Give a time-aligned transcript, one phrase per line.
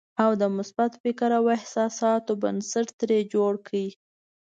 [0.23, 3.87] او د مثبت فکر او احساساتو بنسټ ترې جوړ کړئ.